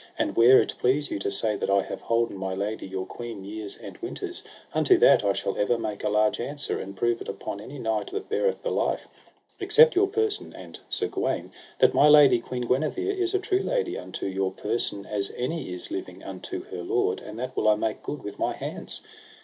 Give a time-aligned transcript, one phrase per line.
[0.17, 3.43] And where it please you to say that I have holden my lady your queen
[3.43, 4.41] years and winters,
[4.73, 8.07] unto that I shall ever make a large answer, and prove it upon any knight
[8.09, 9.07] that beareth the life,
[9.59, 13.95] except your person and Sir Gawaine, that my lady, Queen Guenever, is a true lady
[13.95, 18.01] unto your person as any is living unto her lord, and that will I make
[18.01, 19.01] good with my hands.